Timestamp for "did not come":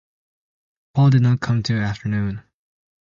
1.11-1.61